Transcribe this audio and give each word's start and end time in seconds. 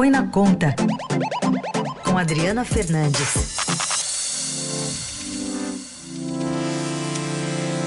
Põe 0.00 0.08
na 0.08 0.26
Conta, 0.28 0.74
com 2.02 2.16
Adriana 2.16 2.64
Fernandes. 2.64 3.58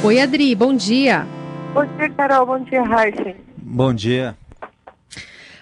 Oi, 0.03 0.21
Adri, 0.21 0.53
bom 0.53 0.75
dia. 0.75 1.25
Bom 1.73 1.83
dia, 1.97 2.09
Carol. 2.11 2.45
Bom 2.45 2.59
dia, 2.59 2.83
Raíssa. 2.83 3.35
Bom 3.57 3.91
dia. 3.91 4.37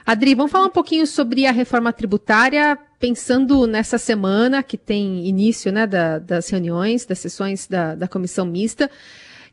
Adri, 0.06 0.36
vamos 0.36 0.52
falar 0.52 0.66
um 0.66 0.72
pouquinho 0.72 1.08
sobre 1.08 1.46
a 1.46 1.54
reforma 1.54 1.94
tributária, 1.94 2.78
pensando 3.00 3.66
nessa 3.66 3.98
semana 3.98 4.62
que 4.62 4.78
tem 4.78 5.26
início 5.26 5.72
né, 5.72 5.88
da, 5.88 6.20
das 6.20 6.50
reuniões, 6.50 7.06
das 7.06 7.20
sessões 7.20 7.66
da, 7.66 7.96
da 7.96 8.10
comissão 8.10 8.46
mista. 8.46 8.92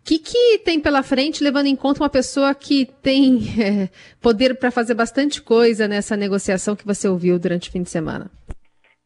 Que, 0.08 0.18
que 0.18 0.58
tem 0.64 0.80
pela 0.80 1.02
frente, 1.02 1.44
levando 1.44 1.66
em 1.66 1.76
conta 1.76 2.02
uma 2.02 2.08
pessoa 2.08 2.54
que 2.54 2.86
tem 2.86 3.40
é, 3.60 3.88
poder 4.22 4.58
para 4.58 4.70
fazer 4.70 4.94
bastante 4.94 5.42
coisa 5.42 5.86
nessa 5.86 6.16
negociação 6.16 6.74
que 6.74 6.86
você 6.86 7.06
ouviu 7.06 7.38
durante 7.38 7.68
o 7.68 7.72
fim 7.72 7.82
de 7.82 7.90
semana? 7.90 8.30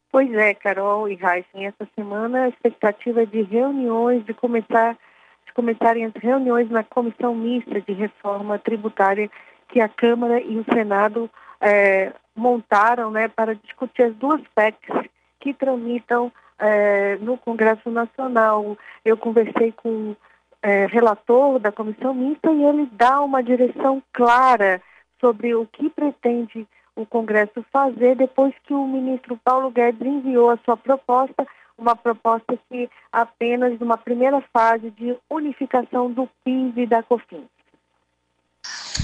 Pois 0.09 0.33
é, 0.33 0.53
Carol 0.53 1.09
e 1.09 1.15
Heisen, 1.15 1.65
essa 1.65 1.85
semana 1.93 2.43
a 2.43 2.47
expectativa 2.47 3.23
é 3.23 3.25
de 3.25 3.41
reuniões, 3.41 4.23
de 4.23 4.33
começar 4.33 4.97
de 5.45 5.51
começarem 5.53 6.05
as 6.05 6.13
reuniões 6.15 6.69
na 6.69 6.85
comissão 6.85 7.35
mista 7.35 7.81
de 7.81 7.91
reforma 7.91 8.57
tributária 8.57 9.29
que 9.67 9.81
a 9.81 9.89
Câmara 9.89 10.39
e 10.39 10.57
o 10.57 10.63
Senado 10.73 11.29
é, 11.59 12.13
montaram 12.33 13.11
né, 13.11 13.27
para 13.27 13.55
discutir 13.55 14.03
as 14.03 14.15
duas 14.15 14.41
PECs 14.55 15.09
que 15.41 15.53
tramitam 15.53 16.31
é, 16.57 17.17
no 17.17 17.37
Congresso 17.37 17.91
Nacional. 17.91 18.77
Eu 19.03 19.17
conversei 19.17 19.73
com 19.73 20.15
é, 20.63 20.85
relator 20.85 21.59
da 21.59 21.71
comissão 21.71 22.13
mista 22.13 22.49
e 22.49 22.63
ele 22.63 22.87
dá 22.93 23.19
uma 23.21 23.43
direção 23.43 24.01
clara 24.13 24.81
sobre 25.19 25.53
o 25.53 25.67
que 25.67 25.89
pretende 25.89 26.65
o 26.95 27.05
Congresso 27.05 27.65
fazer 27.71 28.15
depois 28.15 28.53
que 28.63 28.73
o 28.73 28.87
ministro 28.87 29.37
Paulo 29.43 29.69
Guedes 29.69 30.01
enviou 30.01 30.49
a 30.49 30.59
sua 30.63 30.77
proposta, 30.77 31.45
uma 31.77 31.95
proposta 31.95 32.57
que 32.69 32.89
apenas 33.11 33.77
numa 33.79 33.97
primeira 33.97 34.41
fase 34.53 34.89
de 34.91 35.17
unificação 35.29 36.09
do 36.11 36.29
PIB 36.45 36.83
e 36.83 36.87
da 36.87 37.03
COFINS. 37.03 37.51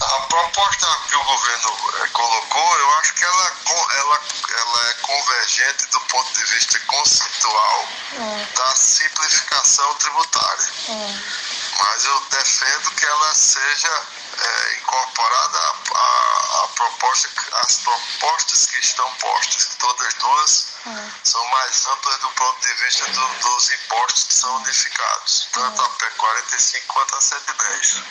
A 0.01 0.21
proposta 0.27 0.87
que 1.09 1.15
o 1.15 1.23
governo 1.23 1.69
é, 2.03 2.07
colocou, 2.09 2.79
eu 2.79 2.91
acho 2.99 3.15
que 3.15 3.25
ela, 3.25 3.51
ela, 3.97 4.19
ela 4.59 4.89
é 4.89 4.93
convergente 5.01 5.89
do 5.91 5.99
ponto 6.01 6.31
de 6.31 6.43
vista 6.45 6.79
conceitual 6.85 7.85
é. 8.13 8.55
da 8.55 8.75
simplificação 8.75 9.93
tributária. 9.95 10.65
É 10.89 11.48
mas 11.79 12.05
eu 12.05 12.19
defendo 12.29 12.91
que 12.95 13.05
ela 13.05 13.33
seja 13.33 13.89
é, 14.39 14.77
incorporada 14.79 15.57
a, 15.95 16.63
a, 16.63 16.67
proposta, 16.75 17.29
as 17.61 17.77
propostas 17.83 18.65
que 18.67 18.79
estão 18.79 19.09
postas, 19.15 19.65
que 19.65 19.77
todas 19.77 20.13
duas 20.15 20.77
é. 20.87 21.11
são 21.23 21.45
mais 21.49 21.87
amplas 21.87 22.17
do 22.19 22.29
ponto 22.29 22.59
de 22.61 22.73
vista 22.83 23.05
do, 23.11 23.27
dos 23.41 23.71
impostos 23.71 24.23
que 24.25 24.33
são 24.33 24.55
unificados, 24.57 25.49
tanto 25.51 25.81
a 25.81 25.89
P45 25.89 26.87
quanto 26.87 27.15
a 27.15 27.21
110. 27.21 28.03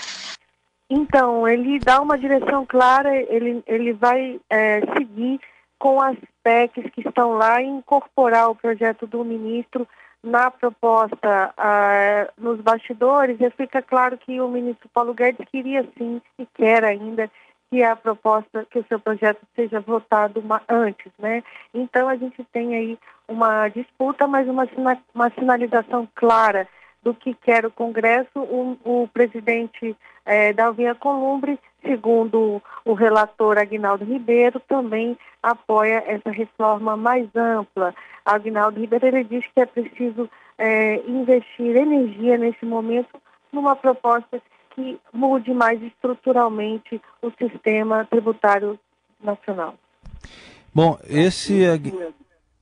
Então, 0.90 1.46
ele 1.46 1.78
dá 1.78 2.00
uma 2.00 2.16
direção 2.16 2.64
clara, 2.64 3.14
ele, 3.14 3.62
ele 3.66 3.92
vai 3.92 4.40
é, 4.48 4.80
seguir 4.96 5.40
com 5.78 6.00
as 6.02 6.16
PECs 6.42 6.90
que 6.92 7.06
estão 7.06 7.34
lá 7.34 7.60
e 7.60 7.66
incorporar 7.66 8.50
o 8.50 8.54
projeto 8.54 9.06
do 9.06 9.24
ministro 9.24 9.86
na 10.22 10.50
proposta 10.50 11.52
ah, 11.56 12.28
nos 12.36 12.60
bastidores, 12.60 13.38
fica 13.56 13.80
claro 13.80 14.18
que 14.18 14.40
o 14.40 14.48
ministro 14.48 14.88
Paulo 14.92 15.14
Guedes 15.14 15.46
queria 15.50 15.86
sim 15.96 16.20
e 16.38 16.46
quer 16.46 16.84
ainda 16.84 17.30
que 17.70 17.82
a 17.82 17.94
proposta, 17.94 18.66
que 18.70 18.78
o 18.78 18.86
seu 18.88 18.98
projeto 18.98 19.40
seja 19.54 19.80
votado 19.80 20.40
uma, 20.40 20.62
antes, 20.68 21.12
né? 21.18 21.42
Então 21.74 22.08
a 22.08 22.16
gente 22.16 22.42
tem 22.52 22.74
aí 22.74 22.98
uma 23.28 23.68
disputa, 23.68 24.26
mas 24.26 24.48
uma, 24.48 24.66
uma 25.14 25.30
sinalização 25.30 26.08
clara 26.14 26.66
do 27.02 27.14
que 27.14 27.34
quer 27.34 27.66
o 27.66 27.70
Congresso. 27.70 28.30
O, 28.36 28.76
o 28.84 29.08
presidente 29.08 29.94
é, 30.24 30.52
Dalvinha 30.52 30.94
Columbre, 30.94 31.58
segundo 31.82 32.62
o 32.84 32.92
relator 32.92 33.58
Aguinaldo 33.58 34.04
Ribeiro, 34.04 34.60
também 34.60 35.16
apoia 35.42 36.02
essa 36.06 36.30
reforma 36.30 36.96
mais 36.96 37.28
ampla. 37.34 37.94
Aguinaldo 38.24 38.80
Ribeiro 38.80 39.06
ele 39.06 39.24
diz 39.24 39.44
que 39.54 39.60
é 39.60 39.66
preciso 39.66 40.28
é, 40.58 40.96
investir 41.08 41.76
energia 41.76 42.36
nesse 42.36 42.64
momento 42.66 43.20
numa 43.52 43.74
proposta 43.76 44.42
que 44.74 44.98
mude 45.12 45.52
mais 45.52 45.82
estruturalmente 45.82 47.00
o 47.22 47.30
sistema 47.30 48.04
tributário 48.04 48.78
nacional. 49.22 49.74
Bom, 50.74 50.98
esse. 51.08 51.64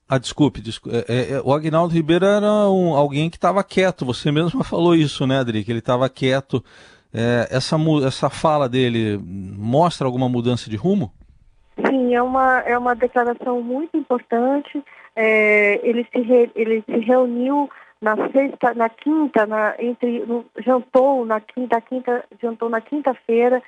Ah, 0.08 0.18
desculpe, 0.18 0.60
desculpe. 0.60 0.96
É, 0.96 1.04
é, 1.08 1.32
é, 1.32 1.42
o 1.42 1.52
Agnaldo 1.52 1.92
Ribeiro 1.92 2.24
era 2.24 2.70
um, 2.70 2.94
alguém 2.94 3.28
que 3.28 3.36
estava 3.36 3.62
quieto, 3.64 4.06
você 4.06 4.30
mesmo 4.30 4.62
falou 4.64 4.94
isso, 4.94 5.26
né, 5.26 5.38
Adri? 5.38 5.64
Que 5.64 5.72
ele 5.72 5.80
estava 5.80 6.08
quieto. 6.08 6.64
É, 7.18 7.48
essa, 7.56 7.76
essa 8.06 8.28
fala 8.28 8.68
dele 8.68 9.18
mostra 9.18 10.06
alguma 10.06 10.28
mudança 10.28 10.68
de 10.68 10.76
rumo? 10.76 11.10
Sim, 11.86 12.14
é 12.14 12.22
uma, 12.22 12.58
é 12.60 12.76
uma 12.76 12.94
declaração 12.94 13.62
muito 13.62 13.96
importante. 13.96 14.84
É, 15.14 15.80
ele, 15.82 16.06
se 16.12 16.20
re, 16.20 16.50
ele 16.54 16.82
se 16.82 16.98
reuniu 16.98 17.70
na 18.02 18.16
sexta, 18.30 18.74
na 18.74 18.90
quinta, 18.90 19.46
na, 19.46 19.74
entre, 19.78 20.26
no, 20.26 20.44
jantou 20.58 21.24
na 21.24 21.40
quinta, 21.40 21.80
quinta, 21.80 22.22
jantou 22.42 22.68
na 22.68 22.82
quinta-feira 22.82 23.62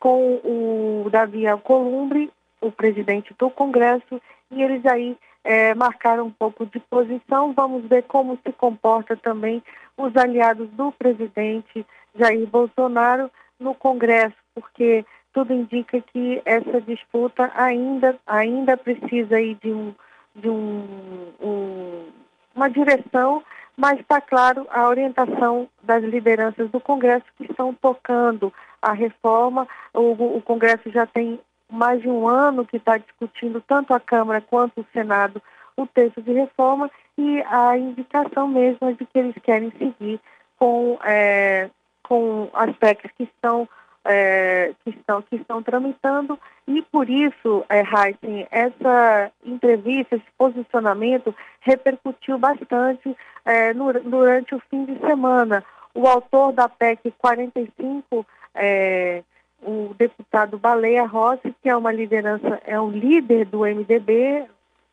com 0.00 0.40
o 0.42 1.10
Davi 1.10 1.46
Alcolumbre, 1.46 2.30
o 2.62 2.72
presidente 2.72 3.34
do 3.38 3.50
Congresso, 3.50 4.18
e 4.50 4.62
eles 4.62 4.84
aí 4.86 5.14
é, 5.44 5.74
marcaram 5.74 6.24
um 6.24 6.30
pouco 6.30 6.64
de 6.64 6.80
posição. 6.80 7.52
Vamos 7.52 7.84
ver 7.84 8.04
como 8.04 8.38
se 8.46 8.50
comporta 8.54 9.14
também 9.14 9.62
os 9.98 10.16
aliados 10.16 10.70
do 10.70 10.90
presidente 10.92 11.84
Jair 12.14 12.46
Bolsonaro 12.46 13.30
no 13.58 13.74
Congresso, 13.74 14.36
porque 14.54 15.04
tudo 15.32 15.52
indica 15.52 16.00
que 16.00 16.40
essa 16.44 16.80
disputa 16.80 17.50
ainda, 17.54 18.16
ainda 18.26 18.76
precisa 18.76 19.36
aí 19.36 19.54
de, 19.56 19.72
um, 19.72 19.94
de 20.34 20.48
um, 20.48 21.32
um, 21.40 22.06
uma 22.54 22.70
direção, 22.70 23.42
mas 23.76 23.98
está 23.98 24.20
claro 24.20 24.66
a 24.70 24.88
orientação 24.88 25.68
das 25.82 26.04
lideranças 26.04 26.70
do 26.70 26.80
Congresso 26.80 27.24
que 27.36 27.44
estão 27.44 27.74
tocando 27.74 28.52
a 28.80 28.92
reforma. 28.92 29.66
O, 29.92 30.36
o 30.36 30.42
Congresso 30.42 30.88
já 30.90 31.06
tem 31.06 31.40
mais 31.70 32.00
de 32.00 32.08
um 32.08 32.28
ano 32.28 32.64
que 32.64 32.76
está 32.76 32.96
discutindo 32.98 33.60
tanto 33.66 33.92
a 33.92 33.98
Câmara 33.98 34.40
quanto 34.40 34.80
o 34.80 34.86
Senado 34.92 35.42
o 35.76 35.86
texto 35.86 36.22
de 36.22 36.32
reforma 36.32 36.88
e 37.18 37.42
a 37.42 37.76
indicação 37.76 38.46
mesmo 38.46 38.88
é 38.88 38.92
de 38.92 39.04
que 39.04 39.18
eles 39.18 39.34
querem 39.42 39.72
seguir 39.72 40.20
com, 40.56 40.98
é, 41.02 41.68
com 42.08 42.48
aspectos 42.52 43.10
que 43.16 43.24
estão, 43.24 43.68
é, 44.04 44.72
que, 44.84 44.90
estão, 44.90 45.22
que 45.22 45.36
estão 45.36 45.62
tramitando 45.62 46.38
e 46.66 46.82
por 46.82 47.08
isso, 47.10 47.64
é, 47.68 47.80
Heisen, 47.80 48.46
essa 48.50 49.30
entrevista, 49.44 50.16
esse 50.16 50.24
posicionamento 50.38 51.34
repercutiu 51.60 52.38
bastante 52.38 53.14
é, 53.44 53.74
no, 53.74 53.92
durante 53.92 54.54
o 54.54 54.62
fim 54.70 54.84
de 54.84 54.98
semana. 55.00 55.64
O 55.94 56.06
autor 56.06 56.52
da 56.52 56.68
PEC 56.68 57.12
45, 57.18 58.26
é, 58.54 59.22
o 59.62 59.94
deputado 59.96 60.58
Baleia 60.58 61.06
Rossi, 61.06 61.54
que 61.62 61.68
é 61.68 61.76
uma 61.76 61.92
liderança, 61.92 62.60
é 62.66 62.80
um 62.80 62.90
líder 62.90 63.46
do 63.46 63.60
MDB, 63.60 64.46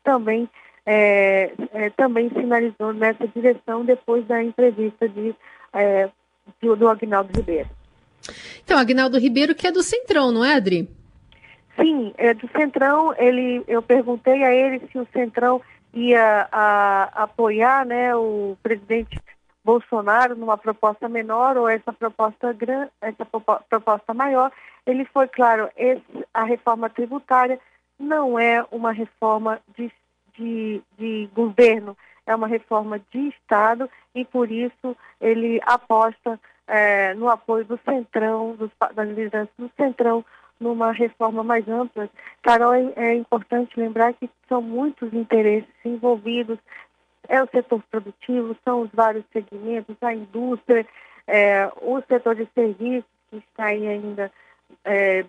também 0.04 0.48
é, 0.84 1.52
é, 1.72 1.90
também 1.90 2.28
sinalizou 2.30 2.92
nessa 2.92 3.26
direção 3.28 3.84
depois 3.84 4.26
da 4.26 4.42
entrevista 4.42 5.08
de, 5.08 5.34
é, 5.72 6.10
do, 6.60 6.76
do 6.76 6.88
Agnaldo 6.88 7.36
Ribeiro. 7.36 7.68
Então, 8.64 8.78
Agnaldo 8.78 9.18
Ribeiro 9.18 9.54
que 9.54 9.66
é 9.66 9.72
do 9.72 9.82
Centrão, 9.82 10.30
não 10.30 10.44
é, 10.44 10.54
Adri? 10.54 10.88
Sim, 11.76 12.12
é 12.16 12.34
do 12.34 12.48
Centrão. 12.56 13.14
Ele, 13.18 13.62
eu 13.66 13.82
perguntei 13.82 14.44
a 14.44 14.54
ele 14.54 14.82
se 14.90 14.98
o 14.98 15.06
Centrão 15.12 15.60
ia 15.92 16.48
a, 16.50 17.10
a 17.20 17.22
apoiar 17.24 17.84
né, 17.84 18.14
o 18.14 18.56
presidente 18.62 19.20
Bolsonaro 19.64 20.36
numa 20.36 20.56
proposta 20.56 21.08
menor 21.08 21.56
ou 21.56 21.68
essa 21.68 21.92
proposta 21.92 22.52
grande, 22.52 22.90
essa 23.00 23.24
proposta 23.24 24.12
maior, 24.14 24.50
ele 24.86 25.04
foi 25.04 25.28
claro, 25.28 25.68
esse, 25.76 26.02
a 26.34 26.44
reforma 26.44 26.90
tributária 26.90 27.60
não 27.98 28.38
é 28.38 28.64
uma 28.72 28.90
reforma 28.90 29.60
de, 29.76 29.90
de, 30.36 30.82
de 30.98 31.28
governo, 31.32 31.96
é 32.26 32.34
uma 32.34 32.46
reforma 32.46 33.00
de 33.10 33.28
Estado 33.28 33.88
e 34.14 34.24
por 34.24 34.50
isso 34.50 34.96
ele 35.20 35.60
aposta 35.64 36.38
é, 36.66 37.14
no 37.14 37.28
apoio 37.28 37.64
do 37.64 37.78
Centrão, 37.84 38.54
dos, 38.54 38.70
das 38.94 39.08
lideranças 39.08 39.54
do 39.58 39.70
Centrão, 39.76 40.24
numa 40.60 40.92
reforma 40.92 41.42
mais 41.42 41.68
ampla. 41.68 42.08
Carol, 42.42 42.74
é, 42.74 42.92
é 42.96 43.14
importante 43.14 43.78
lembrar 43.78 44.12
que 44.14 44.30
são 44.48 44.62
muitos 44.62 45.12
interesses 45.12 45.68
envolvidos, 45.84 46.58
é 47.28 47.42
o 47.42 47.48
setor 47.48 47.82
produtivo, 47.90 48.56
são 48.64 48.82
os 48.82 48.90
vários 48.92 49.24
segmentos, 49.32 49.96
a 50.00 50.14
indústria, 50.14 50.86
é, 51.26 51.70
o 51.80 52.00
setor 52.02 52.34
de 52.34 52.48
serviços, 52.54 53.10
que 53.30 53.36
está 53.36 53.66
aí 53.66 53.86
ainda 53.86 54.30
é, 54.84 55.24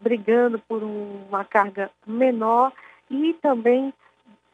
brigando 0.00 0.58
por 0.60 0.82
uma 0.82 1.44
carga 1.44 1.90
menor, 2.06 2.72
e 3.10 3.34
também 3.34 3.92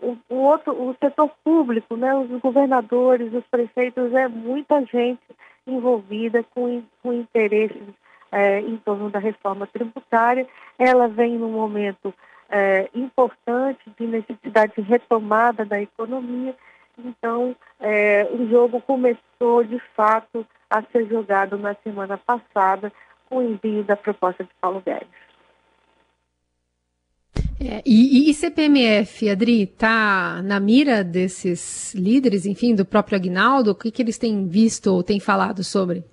o, 0.02 0.18
o, 0.28 0.34
outro, 0.34 0.72
o 0.72 0.94
setor 1.00 1.30
público, 1.44 1.96
né, 1.96 2.14
os 2.14 2.28
governadores, 2.40 3.32
os 3.32 3.44
prefeitos, 3.46 4.12
é 4.12 4.28
muita 4.28 4.84
gente 4.84 5.22
envolvida 5.66 6.44
com, 6.54 6.82
com 7.02 7.12
interesses 7.12 7.82
é, 8.30 8.60
em 8.60 8.76
torno 8.78 9.08
da 9.08 9.18
reforma 9.18 9.66
tributária. 9.66 10.46
Ela 10.78 11.06
vem 11.06 11.38
num 11.38 11.52
momento 11.52 12.12
é, 12.50 12.88
importante 12.94 13.80
de 13.98 14.06
necessidade 14.06 14.72
de 14.76 14.82
retomada 14.82 15.64
da 15.64 15.80
economia. 15.80 16.54
Então, 16.98 17.54
é, 17.80 18.28
o 18.30 18.48
jogo 18.48 18.80
começou 18.80 19.64
de 19.64 19.78
fato 19.94 20.46
a 20.68 20.82
ser 20.82 21.06
jogado 21.06 21.56
na 21.56 21.74
semana 21.74 22.18
passada 22.18 22.92
com 23.28 23.38
o 23.38 23.42
envio 23.42 23.84
da 23.84 23.96
proposta 23.96 24.44
de 24.44 24.50
Paulo 24.60 24.82
Guedes. 24.84 25.08
É, 27.64 27.80
e, 27.86 28.28
e 28.28 28.34
CPMF, 28.34 29.30
Adri, 29.30 29.62
está 29.62 30.42
na 30.42 30.58
mira 30.58 31.04
desses 31.04 31.94
líderes, 31.94 32.44
enfim, 32.44 32.74
do 32.74 32.84
próprio 32.84 33.16
Agnaldo? 33.16 33.70
O 33.70 33.74
que, 33.74 33.90
que 33.90 34.02
eles 34.02 34.18
têm 34.18 34.48
visto 34.48 34.88
ou 34.88 35.02
têm 35.02 35.20
falado 35.20 35.62
sobre? 35.62 36.04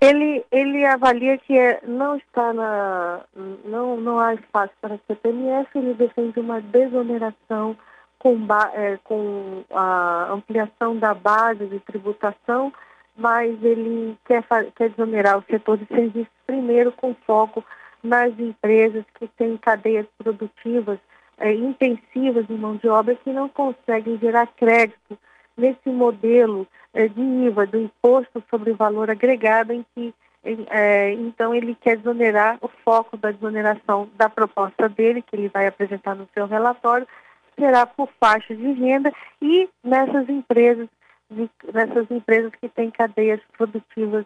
Ele, 0.00 0.44
ele 0.50 0.84
avalia 0.84 1.38
que 1.38 1.56
é, 1.56 1.80
não 1.86 2.16
está 2.16 2.52
na. 2.52 3.20
Não, 3.64 3.96
não 3.96 4.18
há 4.18 4.34
espaço 4.34 4.72
para 4.80 4.98
CPMF, 5.06 5.68
ele 5.74 5.94
defende 5.94 6.38
uma 6.40 6.60
desoneração 6.60 7.76
com, 8.18 8.36
é, 8.74 8.98
com 9.04 9.62
a 9.70 10.32
ampliação 10.32 10.98
da 10.98 11.14
base 11.14 11.64
de 11.66 11.78
tributação, 11.80 12.72
mas 13.16 13.50
ele 13.62 14.16
quer, 14.26 14.44
quer 14.76 14.90
desonerar 14.90 15.38
o 15.38 15.44
setor 15.48 15.78
de 15.78 15.86
serviços 15.86 16.32
primeiro 16.46 16.92
com 16.92 17.14
foco 17.26 17.64
nas 18.06 18.38
empresas 18.38 19.04
que 19.18 19.28
têm 19.28 19.56
cadeias 19.56 20.06
produtivas 20.16 20.98
é, 21.38 21.52
intensivas 21.52 22.46
de 22.46 22.54
mão 22.54 22.76
de 22.76 22.88
obra 22.88 23.14
que 23.14 23.30
não 23.30 23.48
conseguem 23.48 24.18
gerar 24.18 24.46
crédito 24.56 25.18
nesse 25.56 25.88
modelo 25.90 26.66
é, 26.94 27.08
de 27.08 27.20
IVA, 27.20 27.66
do 27.66 27.78
imposto 27.78 28.42
sobre 28.48 28.72
valor 28.72 29.10
agregado, 29.10 29.72
em 29.72 29.84
que 29.94 30.14
é, 30.70 31.12
então 31.12 31.52
ele 31.52 31.74
quer 31.74 31.96
desonerar 31.96 32.56
o 32.62 32.68
foco 32.84 33.16
da 33.16 33.32
desoneração 33.32 34.08
da 34.14 34.28
proposta 34.28 34.88
dele, 34.88 35.20
que 35.20 35.34
ele 35.34 35.48
vai 35.48 35.66
apresentar 35.66 36.14
no 36.14 36.28
seu 36.32 36.46
relatório, 36.46 37.06
será 37.58 37.84
por 37.84 38.08
faixa 38.20 38.54
de 38.54 38.72
renda 38.72 39.12
e 39.42 39.68
nessas 39.82 40.28
empresas, 40.28 40.88
de, 41.28 41.50
nessas 41.74 42.08
empresas 42.10 42.52
que 42.60 42.68
têm 42.68 42.90
cadeias 42.92 43.40
produtivas 43.58 44.24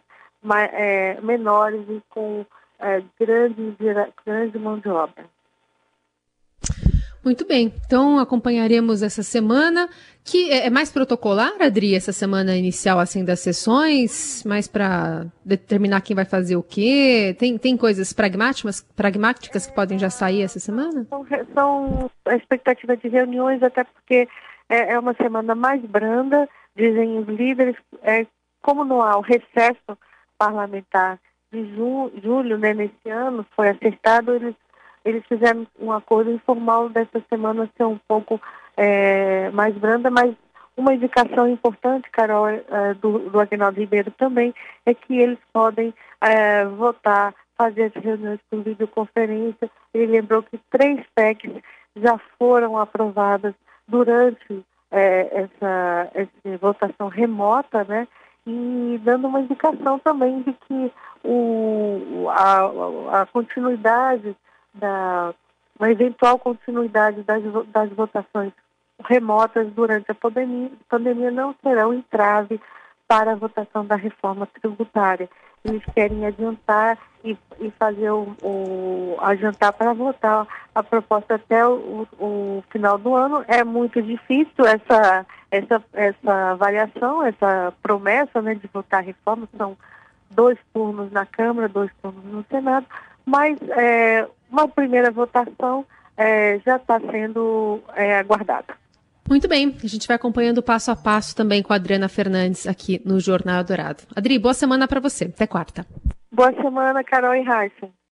é, 0.72 1.18
menores 1.22 1.84
e 1.88 2.02
com 2.10 2.44
é, 2.80 3.02
grande, 3.18 3.76
grande 4.24 4.58
mão 4.58 4.78
de 4.78 4.88
obra. 4.88 5.24
Muito 7.22 7.46
bem, 7.46 7.70
então 7.86 8.18
acompanharemos 8.18 9.02
essa 9.02 9.22
semana, 9.22 9.90
que 10.24 10.50
é, 10.50 10.68
é 10.68 10.70
mais 10.70 10.90
protocolar, 10.90 11.52
Adri, 11.60 11.94
essa 11.94 12.12
semana 12.12 12.56
inicial 12.56 12.98
assim 12.98 13.22
das 13.22 13.40
sessões, 13.40 14.42
mais 14.46 14.66
para 14.66 15.26
determinar 15.44 16.00
quem 16.00 16.16
vai 16.16 16.24
fazer 16.24 16.56
o 16.56 16.62
quê? 16.62 17.36
Tem, 17.38 17.58
tem 17.58 17.76
coisas 17.76 18.14
pragmáticas, 18.14 18.80
pragmáticas 18.96 19.66
que 19.66 19.74
podem 19.74 19.98
já 19.98 20.08
sair 20.08 20.40
essa 20.40 20.58
semana? 20.58 21.06
São, 21.10 21.26
são 21.52 22.10
a 22.24 22.36
expectativa 22.36 22.96
de 22.96 23.08
reuniões, 23.08 23.62
até 23.62 23.84
porque 23.84 24.26
é, 24.70 24.94
é 24.94 24.98
uma 24.98 25.12
semana 25.12 25.54
mais 25.54 25.82
branda, 25.82 26.48
dizem 26.74 27.18
os 27.18 27.28
líderes, 27.28 27.76
é, 28.02 28.26
como 28.62 28.82
não 28.82 29.02
há 29.02 29.18
o 29.18 29.20
recesso 29.20 29.98
parlamentar 30.38 31.18
de 31.52 31.74
ju, 31.74 32.10
julho, 32.22 32.58
né, 32.58 32.72
nesse 32.74 33.08
ano, 33.08 33.44
foi 33.54 33.68
acertado, 33.70 34.34
eles 34.34 34.54
eles 35.04 35.24
fizeram 35.26 35.66
um 35.78 35.92
acordo 35.92 36.30
informal 36.30 36.88
dessa 36.88 37.22
semana 37.28 37.70
ser 37.76 37.84
um 37.84 37.98
pouco 38.06 38.40
é, 38.76 39.50
mais 39.50 39.74
branda, 39.74 40.10
mas 40.10 40.34
uma 40.76 40.94
indicação 40.94 41.48
importante, 41.48 42.10
Carol, 42.10 42.48
é, 42.48 42.62
do, 43.00 43.30
do 43.30 43.40
Agnaldo 43.40 43.80
Ribeiro 43.80 44.10
também, 44.12 44.54
é 44.86 44.94
que 44.94 45.18
eles 45.18 45.38
podem 45.52 45.94
é, 46.20 46.64
votar, 46.64 47.34
fazer 47.56 47.92
as 47.94 48.02
reuniões 48.02 48.40
por 48.50 48.62
videoconferência. 48.62 49.70
Ele 49.92 50.12
lembrou 50.12 50.42
que 50.42 50.58
três 50.70 51.04
PECs 51.14 51.62
já 51.96 52.18
foram 52.38 52.78
aprovadas 52.78 53.54
durante 53.86 54.64
é, 54.90 55.42
essa, 55.42 56.10
essa 56.14 56.58
votação 56.58 57.08
remota, 57.08 57.84
né? 57.84 58.06
E 58.46 59.00
dando 59.02 59.28
uma 59.28 59.40
indicação 59.40 59.98
também 59.98 60.42
de 60.42 60.52
que 60.52 60.92
o, 61.24 62.28
a, 62.30 63.20
a 63.22 63.26
continuidade 63.26 64.36
da 64.74 65.34
uma 65.78 65.90
eventual 65.90 66.38
continuidade 66.38 67.22
das, 67.22 67.42
das 67.68 67.90
votações 67.90 68.52
remotas 69.08 69.72
durante 69.72 70.10
a 70.10 70.14
pandemia, 70.14 70.70
pandemia 70.88 71.30
não 71.30 71.54
serão 71.62 71.94
entrave 71.94 72.60
para 73.08 73.32
a 73.32 73.36
votação 73.36 73.84
da 73.84 73.96
reforma 73.96 74.46
tributária. 74.46 75.28
Eles 75.64 75.82
querem 75.94 76.26
adiantar 76.26 76.98
e, 77.24 77.36
e 77.58 77.70
fazer 77.72 78.10
o, 78.10 78.36
o, 78.42 79.16
adiantar 79.20 79.72
para 79.72 79.92
votar 79.92 80.46
a 80.74 80.82
proposta 80.82 81.34
até 81.34 81.66
o, 81.66 82.06
o, 82.18 82.64
final 82.70 82.98
do 82.98 83.14
ano. 83.14 83.44
É 83.48 83.64
muito 83.64 84.00
difícil 84.02 84.64
essa, 84.64 85.26
essa, 85.50 85.82
essa 85.92 86.50
avaliação, 86.52 87.24
essa 87.24 87.72
promessa 87.82 88.40
né, 88.40 88.54
de 88.54 88.68
votar 88.72 89.02
reforma. 89.02 89.48
São 89.56 89.76
dois 90.30 90.58
turnos 90.72 91.10
na 91.10 91.26
Câmara, 91.26 91.68
dois 91.68 91.90
turnos 92.00 92.24
no 92.24 92.44
Senado, 92.48 92.86
mas 93.26 93.58
é, 93.70 94.26
uma 94.50 94.68
primeira 94.68 95.10
votação 95.10 95.84
é, 96.16 96.58
já 96.64 96.76
está 96.76 97.00
sendo 97.00 97.80
é, 97.94 98.18
aguardada. 98.18 98.74
Muito 99.28 99.46
bem, 99.46 99.76
a 99.82 99.86
gente 99.86 100.08
vai 100.08 100.16
acompanhando 100.16 100.62
passo 100.62 100.90
a 100.90 100.96
passo 100.96 101.36
também 101.36 101.62
com 101.62 101.72
a 101.72 101.76
Adriana 101.76 102.08
Fernandes 102.08 102.66
aqui 102.66 103.00
no 103.04 103.20
Jornal 103.20 103.62
Dourado. 103.62 104.02
Adri, 104.14 104.38
boa 104.38 104.54
semana 104.54 104.88
para 104.88 104.98
você. 104.98 105.26
Até 105.26 105.46
quarta. 105.46 105.86
Boa 106.32 106.52
semana, 106.52 107.04
Carol 107.04 107.34
e 107.34 107.42
Raíssa. 107.42 107.88